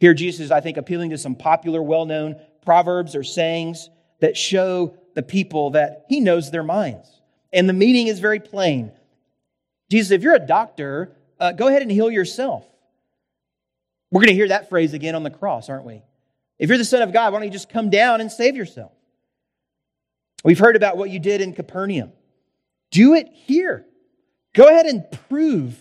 [0.00, 4.36] Here, Jesus is, I think, appealing to some popular, well known proverbs or sayings that
[4.36, 7.08] show the people that he knows their minds.
[7.52, 8.92] And the meaning is very plain.
[9.90, 12.64] Jesus, if you're a doctor, uh, go ahead and heal yourself.
[14.10, 16.02] We're going to hear that phrase again on the cross, aren't we?
[16.58, 18.92] If you're the Son of God, why don't you just come down and save yourself?
[20.44, 22.12] We've heard about what you did in Capernaum.
[22.90, 23.84] Do it here.
[24.54, 25.78] Go ahead and prove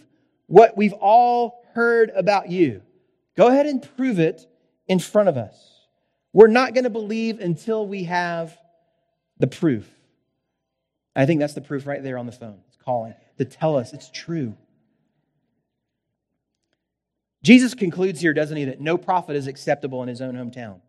[0.47, 2.81] what we've all heard about you.
[3.39, 4.45] Go ahead and prove it
[4.85, 5.55] in front of us.
[6.33, 8.57] We're not going to believe until we have
[9.37, 9.89] the proof.
[11.15, 12.59] I think that's the proof right there on the phone.
[12.67, 14.57] It's calling to tell us it's true.
[17.41, 20.81] Jesus concludes here, doesn't he, that no prophet is acceptable in his own hometown.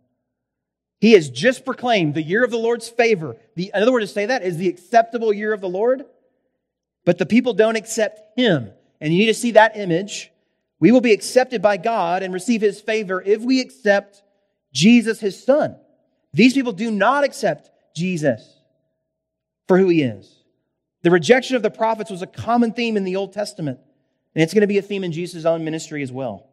[1.00, 3.36] He has just proclaimed the year of the Lord's favor.
[3.54, 6.04] The, another word to say that is the acceptable year of the Lord.
[7.04, 8.72] But the people don't accept him.
[9.00, 10.32] And you need to see that image.
[10.80, 14.22] We will be accepted by God and receive his favor if we accept
[14.72, 15.76] Jesus, his son.
[16.32, 18.56] These people do not accept Jesus
[19.68, 20.42] for who he is.
[21.02, 23.78] The rejection of the prophets was a common theme in the Old Testament.
[24.34, 26.48] And it's going to be a theme in Jesus' own ministry as well.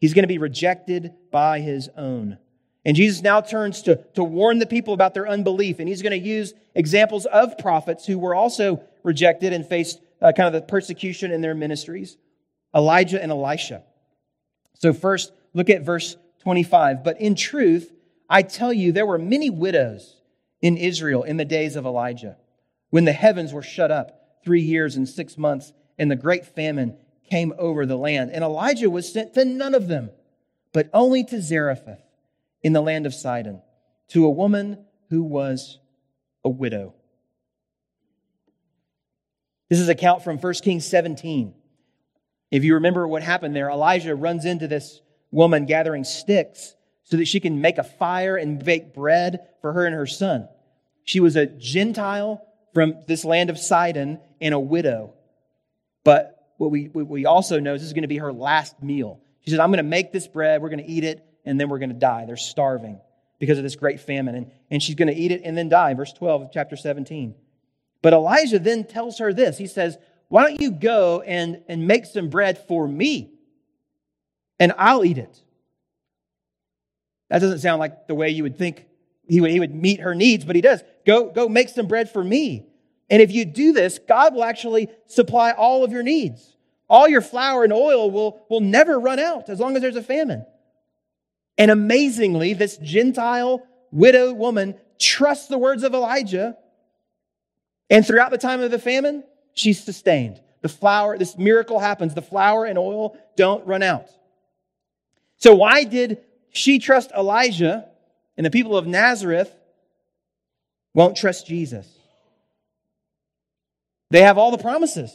[0.00, 2.38] He's going to be rejected by his own.
[2.84, 5.78] And Jesus now turns to, to warn the people about their unbelief.
[5.78, 10.32] And he's going to use examples of prophets who were also rejected and faced uh,
[10.32, 12.16] kind of the persecution in their ministries
[12.76, 13.82] Elijah and Elisha.
[14.74, 17.02] So, first, look at verse 25.
[17.02, 17.90] But in truth,
[18.28, 20.16] I tell you, there were many widows
[20.60, 22.36] in Israel in the days of Elijah,
[22.90, 26.96] when the heavens were shut up three years and six months, and the great famine
[27.30, 28.30] came over the land.
[28.32, 30.10] And Elijah was sent to none of them,
[30.72, 32.02] but only to Zarephath
[32.62, 33.62] in the land of Sidon,
[34.08, 35.78] to a woman who was
[36.44, 36.94] a widow.
[39.68, 41.54] This is a count from 1 Kings 17.
[42.50, 47.26] If you remember what happened there, Elijah runs into this woman gathering sticks so that
[47.26, 50.48] she can make a fire and bake bread for her and her son.
[51.04, 52.42] She was a Gentile
[52.74, 55.14] from this land of Sidon and a widow.
[56.04, 58.82] But what we, what we also know is this is going to be her last
[58.82, 59.20] meal.
[59.40, 61.68] She says, I'm going to make this bread, we're going to eat it, and then
[61.68, 62.24] we're going to die.
[62.26, 63.00] They're starving
[63.38, 64.34] because of this great famine.
[64.34, 65.94] And, and she's going to eat it and then die.
[65.94, 67.34] Verse 12 of chapter 17.
[68.02, 69.58] But Elijah then tells her this.
[69.58, 73.32] He says, Why don't you go and, and make some bread for me?
[74.58, 75.42] And I'll eat it.
[77.28, 78.86] That doesn't sound like the way you would think
[79.28, 80.82] he would, he would meet her needs, but he does.
[81.04, 82.66] Go, go make some bread for me.
[83.10, 86.56] And if you do this, God will actually supply all of your needs.
[86.88, 90.02] All your flour and oil will, will never run out as long as there's a
[90.02, 90.44] famine.
[91.58, 96.56] And amazingly, this Gentile widow woman trusts the words of Elijah.
[97.90, 99.24] And throughout the time of the famine,
[99.56, 100.40] she's sustained.
[100.62, 102.14] The flour, this miracle happens.
[102.14, 104.08] The flour and oil don't run out.
[105.38, 106.18] So why did
[106.50, 107.88] she trust Elijah
[108.36, 109.52] and the people of Nazareth
[110.94, 111.88] won't trust Jesus?
[114.10, 115.14] They have all the promises,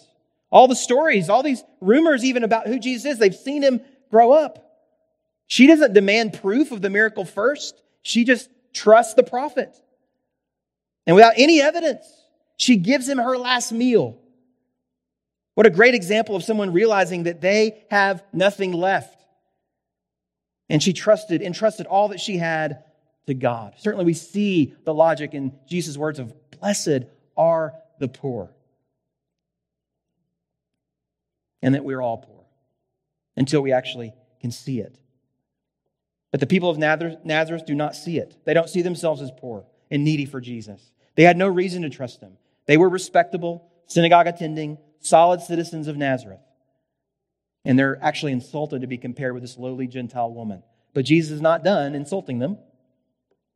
[0.51, 3.17] all the stories, all these rumors even about who Jesus is.
[3.17, 4.67] They've seen him grow up.
[5.47, 7.81] She doesn't demand proof of the miracle first.
[8.03, 9.75] She just trusts the prophet.
[11.07, 12.05] And without any evidence,
[12.57, 14.20] she gives him her last meal.
[15.61, 19.23] What a great example of someone realizing that they have nothing left.
[20.69, 22.83] And she trusted, entrusted all that she had
[23.27, 23.75] to God.
[23.77, 27.03] Certainly, we see the logic in Jesus' words of, Blessed
[27.37, 28.49] are the poor.
[31.61, 32.43] And that we're all poor
[33.37, 34.97] until we actually can see it.
[36.31, 38.35] But the people of Nazareth do not see it.
[38.45, 40.91] They don't see themselves as poor and needy for Jesus.
[41.13, 42.37] They had no reason to trust him.
[42.65, 46.39] They were respectable, synagogue attending, solid citizens of Nazareth.
[47.65, 50.63] And they're actually insulted to be compared with this lowly Gentile woman.
[50.93, 52.57] But Jesus is not done insulting them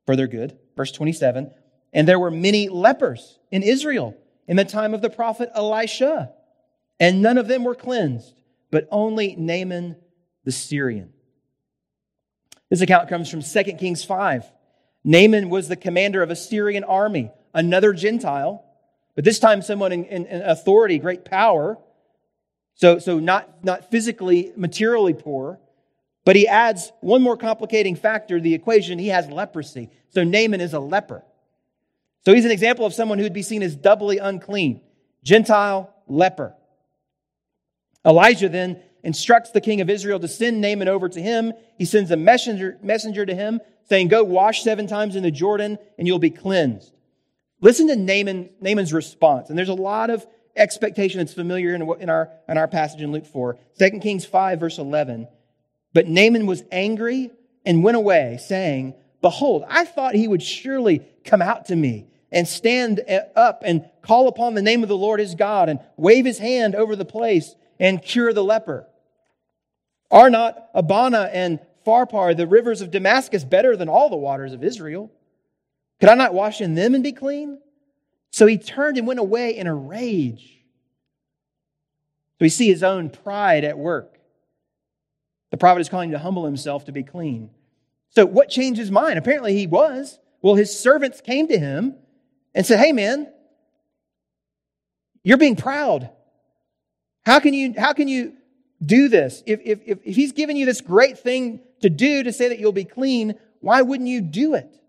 [0.06, 0.58] for their good.
[0.76, 1.52] Verse 27
[1.94, 4.16] And there were many lepers in Israel
[4.48, 6.32] in the time of the prophet Elisha,
[7.00, 8.36] and none of them were cleansed,
[8.72, 9.96] but only Naaman
[10.44, 11.12] the Syrian.
[12.70, 14.46] This account comes from 2 Kings 5.
[15.04, 18.65] Naaman was the commander of a Syrian army, another Gentile,
[19.16, 21.78] but this time someone in, in, in authority, great power.
[22.76, 25.60] So, so not, not physically, materially poor.
[26.26, 29.00] But he adds one more complicating factor to the equation.
[29.00, 29.90] He has leprosy.
[30.10, 31.24] So Naaman is a leper.
[32.26, 34.82] So he's an example of someone who would be seen as doubly unclean
[35.24, 36.56] Gentile, leper.
[38.06, 41.54] Elijah then instructs the king of Israel to send Naaman over to him.
[41.80, 45.80] He sends a messenger, messenger to him saying, Go wash seven times in the Jordan
[45.98, 46.95] and you'll be cleansed.
[47.62, 49.50] Listen to Naaman, Naaman's response.
[49.50, 53.12] And there's a lot of expectation that's familiar in, in, our, in our passage in
[53.12, 53.58] Luke 4.
[53.80, 55.28] 2 Kings 5, verse 11.
[55.94, 57.32] But Naaman was angry
[57.66, 62.48] and went away, saying, Behold, I thought he would surely come out to me and
[62.48, 63.02] stand
[63.36, 66.76] up and call upon the name of the Lord his God and wave his hand
[66.76, 68.88] over the place and cure the leper.
[70.12, 74.64] Are not Abana and Pharpar, the rivers of Damascus, better than all the waters of
[74.64, 75.12] Israel?
[76.00, 77.60] Could I not wash in them and be clean?
[78.32, 80.60] So he turned and went away in a rage.
[82.34, 84.18] So we see his own pride at work.
[85.52, 87.50] The prophet is calling him to humble himself to be clean.
[88.10, 89.18] So, what changed his mind?
[89.18, 90.20] Apparently, he was.
[90.42, 91.96] Well, his servants came to him
[92.54, 93.32] and said, Hey, man,
[95.24, 96.10] you're being proud.
[97.26, 98.34] How can you, how can you
[98.86, 99.44] do this?
[99.46, 102.60] If, if, if, if he's given you this great thing to do to say that
[102.60, 104.80] you'll be clean, why wouldn't you do it?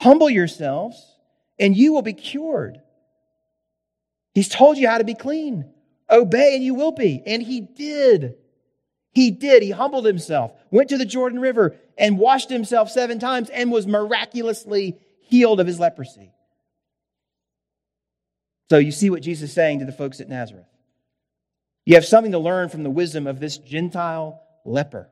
[0.00, 1.02] Humble yourselves
[1.58, 2.80] and you will be cured.
[4.34, 5.64] He's told you how to be clean.
[6.10, 7.22] Obey and you will be.
[7.24, 8.34] And he did.
[9.12, 9.62] He did.
[9.62, 13.86] He humbled himself, went to the Jordan River, and washed himself seven times and was
[13.86, 16.32] miraculously healed of his leprosy.
[18.70, 20.66] So you see what Jesus is saying to the folks at Nazareth.
[21.86, 25.08] You have something to learn from the wisdom of this Gentile leper.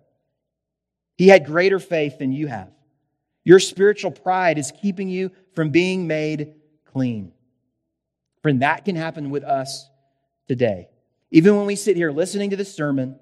[1.17, 2.71] He had greater faith than you have.
[3.45, 6.55] Your spiritual pride is keeping you from being made
[6.93, 7.33] clean.
[8.43, 9.89] Friend, that can happen with us
[10.49, 10.89] today.
[11.31, 13.19] Even when we sit here listening to this sermon,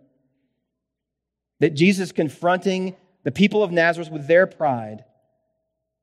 [1.60, 5.04] that Jesus confronting the people of Nazareth with their pride,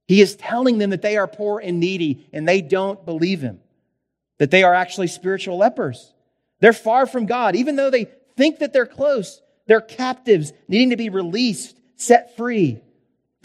[0.08, 3.60] he is telling them that they are poor and needy and they don't believe him,
[4.38, 6.14] that they are actually spiritual lepers.
[6.60, 7.56] They're far from God.
[7.56, 12.82] Even though they think that they're close, they're captives needing to be released, set free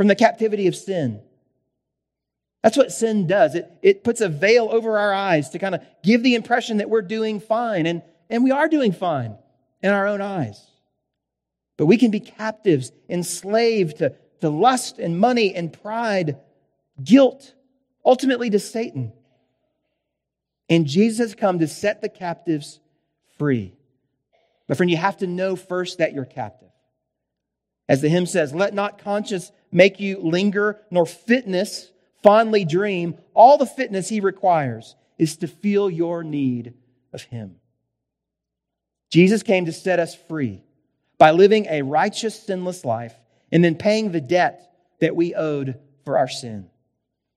[0.02, 1.20] from the captivity of sin.
[2.64, 3.54] That's what sin does.
[3.54, 6.90] It, it puts a veil over our eyes to kind of give the impression that
[6.90, 7.86] we're doing fine.
[7.86, 9.36] And, and we are doing fine
[9.80, 10.60] in our own eyes.
[11.76, 16.36] But we can be captives, enslaved to, to lust and money and pride,
[17.04, 17.54] guilt,
[18.04, 19.12] ultimately to Satan.
[20.68, 22.80] And Jesus has come to set the captives
[23.38, 23.72] free.
[24.66, 26.71] But friend, you have to know first that you're captive.
[27.92, 31.90] As the hymn says, let not conscience make you linger, nor fitness
[32.22, 33.18] fondly dream.
[33.34, 36.72] All the fitness he requires is to feel your need
[37.12, 37.56] of him.
[39.10, 40.62] Jesus came to set us free
[41.18, 43.14] by living a righteous, sinless life
[43.52, 46.70] and then paying the debt that we owed for our sin.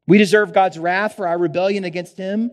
[0.08, 2.52] We deserve God's wrath for our rebellion against him.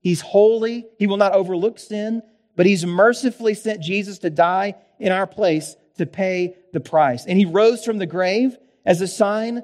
[0.00, 0.88] He's holy.
[0.98, 2.20] He will not overlook sin,
[2.56, 7.26] but he's mercifully sent Jesus to die in our place to pay the price.
[7.26, 9.62] And he rose from the grave as a sign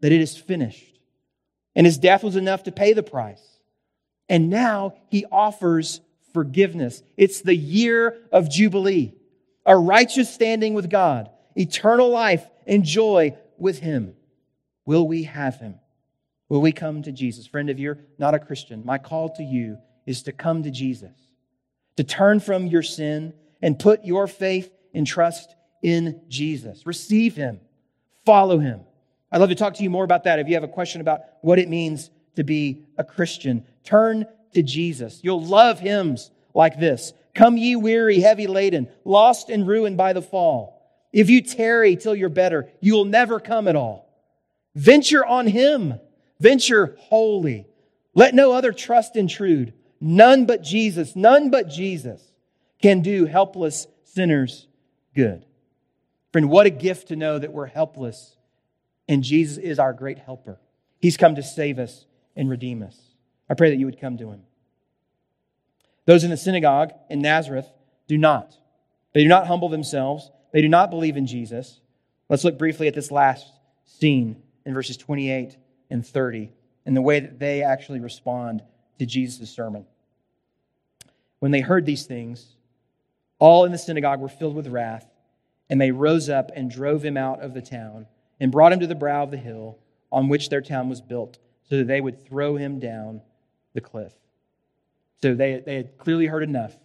[0.00, 0.98] that it is finished.
[1.74, 3.42] And his death was enough to pay the price.
[4.28, 6.00] And now he offers
[6.32, 7.02] forgiveness.
[7.16, 9.14] It's the year of Jubilee,
[9.66, 14.14] a righteous standing with God, eternal life and joy with him.
[14.86, 15.76] Will we have him?
[16.48, 17.46] Will we come to Jesus?
[17.46, 21.14] Friend, if you're not a Christian, my call to you is to come to Jesus,
[21.96, 26.86] to turn from your sin and put your faith and trust in Jesus.
[26.86, 27.60] Receive him,
[28.24, 28.80] follow him.
[29.32, 31.20] I'd love to talk to you more about that if you have a question about
[31.40, 33.64] what it means to be a Christian.
[33.84, 35.20] Turn to Jesus.
[35.22, 40.22] You'll love hymns like this Come, ye weary, heavy laden, lost and ruined by the
[40.22, 40.76] fall.
[41.12, 44.08] If you tarry till you're better, you will never come at all.
[44.74, 45.94] Venture on him
[46.40, 47.66] Venture wholly.
[48.14, 49.74] Let no other trust intrude.
[50.00, 52.22] None but Jesus, none but Jesus
[52.82, 54.66] can do helpless sinners
[55.14, 55.44] good.
[56.32, 58.36] Friend, what a gift to know that we're helpless
[59.10, 60.60] and Jesus is our great helper.
[61.00, 62.06] He's come to save us
[62.36, 62.96] and redeem us.
[63.48, 64.42] I pray that you would come to him.
[66.06, 67.66] Those in the synagogue in Nazareth
[68.06, 68.56] do not.
[69.12, 70.30] They do not humble themselves.
[70.52, 71.80] They do not believe in Jesus.
[72.28, 73.44] Let's look briefly at this last
[73.84, 75.56] scene in verses 28
[75.90, 76.52] and 30
[76.86, 78.62] and the way that they actually respond
[79.00, 79.86] to Jesus' sermon.
[81.40, 82.54] When they heard these things,
[83.40, 85.09] all in the synagogue were filled with wrath,
[85.70, 88.06] and they rose up and drove him out of the town
[88.40, 89.78] and brought him to the brow of the hill
[90.10, 93.22] on which their town was built, so that they would throw him down
[93.74, 94.12] the cliff.
[95.22, 96.76] So they, they had clearly heard enough.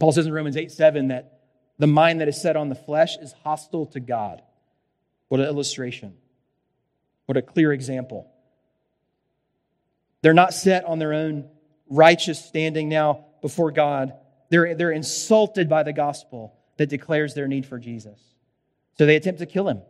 [0.00, 1.40] Paul says in Romans 8 7 that
[1.78, 4.42] the mind that is set on the flesh is hostile to God.
[5.28, 6.14] What an illustration.
[7.26, 8.28] What a clear example.
[10.22, 11.48] They're not set on their own
[11.88, 14.14] righteous standing now before God.
[14.48, 18.18] They're, they're insulted by the gospel that declares their need for Jesus.
[18.98, 19.82] So they attempt to kill him.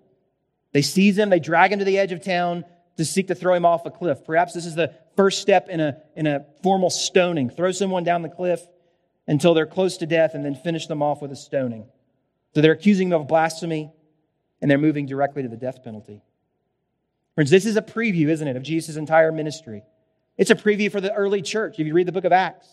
[0.73, 2.65] They seize him, they drag him to the edge of town
[2.97, 4.25] to seek to throw him off a cliff.
[4.25, 7.51] Perhaps this is the first step in a, in a formal stoning.
[7.51, 8.61] Throw someone down the cliff
[9.27, 11.87] until they're close to death and then finish them off with a stoning.
[12.55, 13.93] So they're accusing them of blasphemy
[14.61, 16.23] and they're moving directly to the death penalty.
[17.35, 19.83] Friends, this is a preview, isn't it, of Jesus' entire ministry.
[20.39, 21.79] It's a preview for the early church.
[21.79, 22.67] If you read the book of Acts,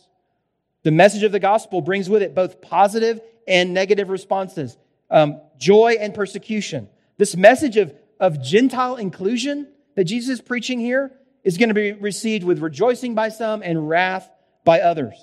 [0.84, 4.78] the message of the gospel brings with it both positive and negative responses,
[5.10, 6.90] um, joy and persecution.
[7.18, 11.12] This message of, of Gentile inclusion that Jesus is preaching here
[11.44, 14.30] is going to be received with rejoicing by some and wrath
[14.64, 15.16] by others.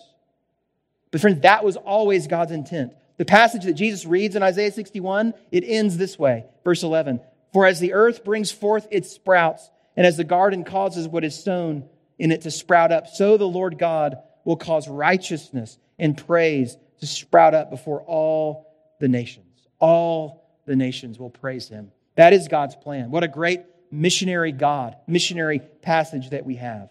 [1.10, 2.94] But friends, that was always God's intent.
[3.16, 6.46] The passage that Jesus reads in Isaiah 61, it ends this way.
[6.64, 7.20] Verse 11.
[7.52, 11.42] For as the earth brings forth its sprouts, and as the garden causes what is
[11.42, 11.84] sown
[12.18, 17.06] in it to sprout up, so the Lord God will cause righteousness and praise to
[17.06, 19.68] sprout up before all the nations.
[19.78, 21.92] All the nations will praise him.
[22.16, 23.10] That is God's plan.
[23.10, 26.90] What a great missionary God, missionary passage that we have.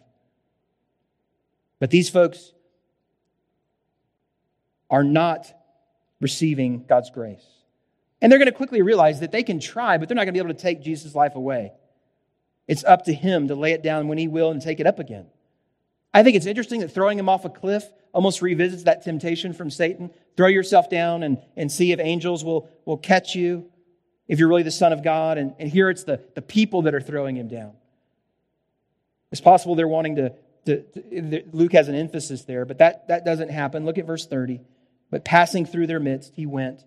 [1.80, 2.52] But these folks
[4.90, 5.54] are not
[6.20, 7.46] receiving God's grace.
[8.22, 10.44] And they're going to quickly realize that they can try, but they're not going to
[10.44, 11.72] be able to take Jesus' life away.
[12.68, 15.00] It's up to him to lay it down when he will and take it up
[15.00, 15.28] again.
[16.14, 17.84] I think it's interesting that throwing him off a cliff
[18.14, 20.10] almost revisits that temptation from Satan.
[20.36, 23.70] Throw yourself down and, and see if angels will, will catch you.
[24.28, 25.38] if you're really the Son of God.
[25.38, 27.74] And, and here it's the, the people that are throwing him down.
[29.32, 30.34] It's possible they're wanting to,
[30.66, 33.86] to, to, Luke has an emphasis there, but that, that doesn't happen.
[33.86, 34.62] Look at verse 30.
[35.12, 36.84] But passing through their midst, he went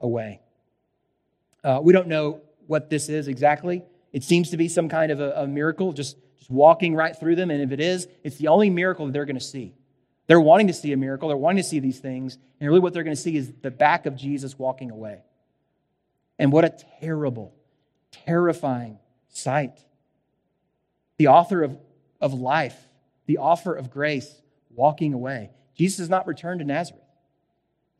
[0.00, 0.40] away.
[1.64, 3.84] Uh, we don't know what this is exactly.
[4.12, 7.36] It seems to be some kind of a, a miracle, just, just walking right through
[7.36, 7.52] them.
[7.52, 9.76] And if it is, it's the only miracle that they're going to see.
[10.26, 12.92] They're wanting to see a miracle, they're wanting to see these things, and really what
[12.92, 15.20] they're going to see is the back of Jesus walking away.
[16.40, 17.54] And what a terrible,
[18.10, 19.78] terrifying sight.
[21.16, 21.78] The author of,
[22.20, 22.76] of life,
[23.26, 24.32] the offer of grace,
[24.70, 25.50] walking away.
[25.76, 27.02] Jesus has not returned to Nazareth,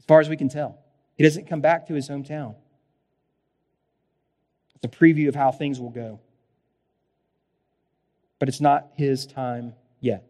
[0.00, 0.78] as far as we can tell.
[1.16, 2.56] He doesn't come back to his hometown.
[4.74, 6.18] It's a preview of how things will go.
[8.42, 10.24] But it's not his time yet.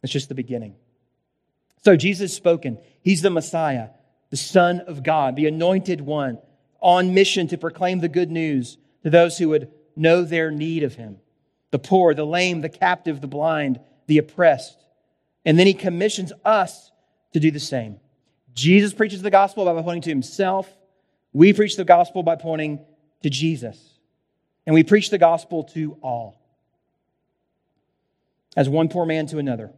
[0.00, 0.76] It's just the beginning.
[1.82, 2.78] So Jesus spoken.
[3.02, 3.88] He's the Messiah,
[4.30, 6.38] the Son of God, the anointed one,
[6.78, 10.94] on mission to proclaim the good news to those who would know their need of
[10.94, 11.18] him
[11.72, 14.78] the poor, the lame, the captive, the blind, the oppressed.
[15.44, 16.92] And then he commissions us
[17.32, 17.98] to do the same.
[18.54, 20.72] Jesus preaches the gospel by pointing to himself.
[21.32, 22.86] We preach the gospel by pointing
[23.24, 23.98] to Jesus.
[24.64, 26.39] And we preach the gospel to all.
[28.56, 29.70] As one poor man to another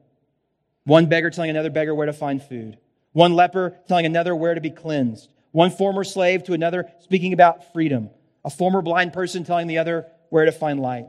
[0.84, 2.78] one beggar telling another beggar where to find food.
[3.12, 5.28] One leper telling another where to be cleansed.
[5.52, 8.10] One former slave to another speaking about freedom.
[8.44, 11.06] A former blind person telling the other where to find light.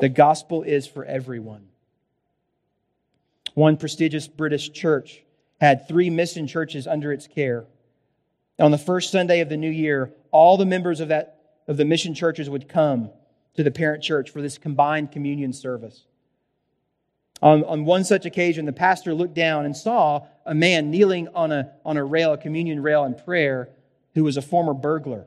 [0.00, 1.68] The gospel is for everyone.
[3.54, 5.22] One prestigious British church
[5.60, 7.64] had three mission churches under its care.
[8.58, 11.84] On the first Sunday of the new year, all the members of, that, of the
[11.84, 13.10] mission churches would come
[13.54, 16.04] to the parent church for this combined communion service.
[17.44, 21.52] On, on one such occasion, the pastor looked down and saw a man kneeling on
[21.52, 23.68] a, on a rail, a communion rail in prayer,
[24.14, 25.26] who was a former burglar.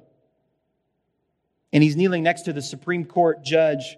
[1.71, 3.97] And he's kneeling next to the Supreme Court judge,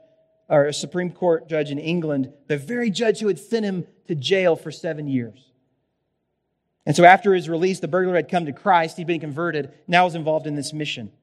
[0.50, 4.16] or a Supreme Court judge in England, the very judge who had sent him to
[4.16, 5.52] jail for seven years.
[6.86, 10.04] And so after his release, the burglar had come to Christ, he'd been converted, now
[10.04, 11.14] was involved in this mission.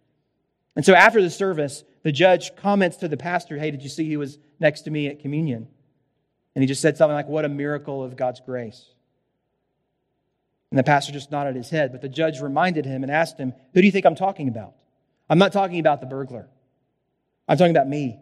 [0.74, 4.04] And so after the service, the judge comments to the pastor, Hey, did you see
[4.04, 5.68] he was next to me at communion?
[6.56, 8.86] And he just said something like, What a miracle of God's grace.
[10.70, 11.92] And the pastor just nodded his head.
[11.92, 14.72] But the judge reminded him and asked him, Who do you think I'm talking about?
[15.28, 16.48] I'm not talking about the burglar,
[17.46, 18.18] I'm talking about me.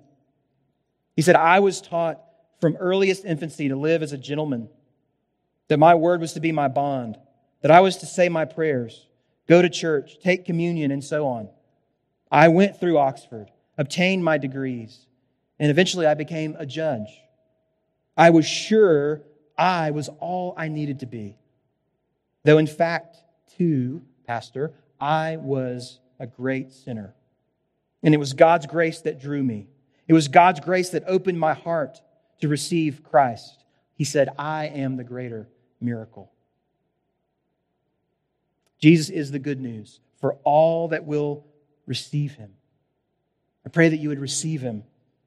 [1.15, 2.21] He said, I was taught
[2.61, 4.69] from earliest infancy to live as a gentleman,
[5.69, 7.17] that my word was to be my bond,
[7.63, 9.07] that I was to say my prayers,
[9.49, 11.49] go to church, take communion, and so on.
[12.33, 15.07] I went through Oxford, obtained my degrees,
[15.61, 17.21] and eventually I became a judge.
[18.17, 19.23] I was sure
[19.57, 21.37] I was all I needed to be.
[22.45, 23.17] Though, in fact,
[23.57, 27.15] too, Pastor, I was a great sinner.
[28.03, 29.67] And it was God's grace that drew me.
[30.07, 32.01] It was God's grace that opened my heart
[32.41, 33.65] to receive Christ.
[33.95, 35.49] He said, I am the greater
[35.81, 36.31] miracle.
[38.79, 41.47] Jesus is the good news for all that will
[41.87, 42.53] receive him.
[43.65, 44.85] I pray that you would receive him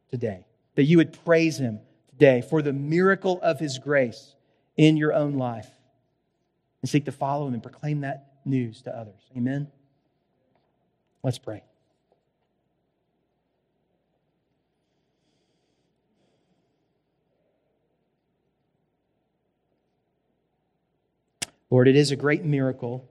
[0.09, 1.79] today, that you would praise him
[2.17, 4.35] day for the miracle of his grace
[4.75, 5.69] in your own life
[6.81, 9.19] and seek to follow him and proclaim that news to others.
[9.35, 9.67] Amen?
[11.23, 11.63] Let's pray.
[21.69, 23.07] Lord, it is a great miracle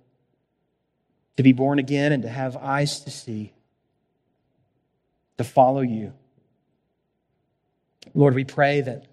[1.37, 3.53] to be born again and to have eyes to see,
[5.37, 6.15] to follow you.
[8.15, 9.07] Lord, we pray that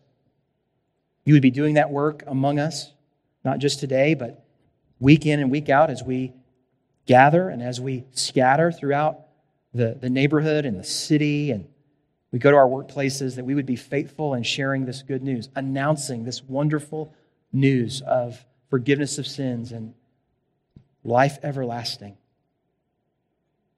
[1.26, 2.92] you would be doing that work among us,
[3.44, 4.46] not just today, but
[5.00, 6.34] week in and week out as we
[7.06, 9.20] gather and as we scatter throughout
[9.74, 11.68] the, the neighborhood and the city and
[12.32, 15.50] we go to our workplaces, that we would be faithful in sharing this good news,
[15.56, 17.14] announcing this wonderful
[17.52, 19.94] news of forgiveness of sins and
[21.04, 22.18] life everlasting.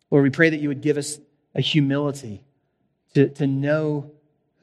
[0.10, 1.20] Lord, we pray that you would give us
[1.54, 2.44] a humility
[3.14, 4.12] to, to know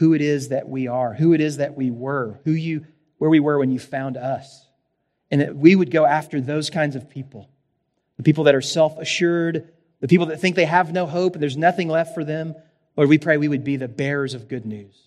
[0.02, 2.84] who it is that we are, who it is that we were, who you,
[3.18, 4.66] where we were when you found us.
[5.30, 7.48] And that we would go after those kinds of people
[8.16, 11.42] the people that are self assured, the people that think they have no hope and
[11.42, 12.56] there's nothing left for them.
[12.96, 15.00] Lord, we pray we would be the bearers of good news.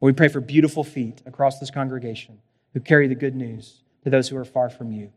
[0.00, 2.40] Lord, we pray for beautiful feet across this congregation
[2.74, 5.12] who carry the good news to those who are far from you.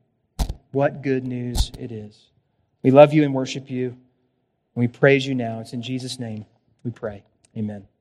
[0.71, 2.30] What good news it is.
[2.84, 3.97] We love you and worship you, and
[4.76, 5.59] we praise you now.
[5.61, 6.45] It's in Jesus' name
[6.84, 7.24] we pray.
[7.58, 7.93] Amen.